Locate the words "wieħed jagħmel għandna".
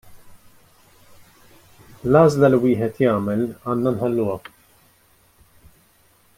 2.65-3.95